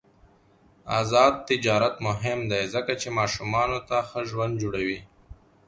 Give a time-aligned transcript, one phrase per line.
[0.99, 4.99] آزاد تجارت مهم دی ځکه چې ماشومانو ته ښه ژوند جوړوي.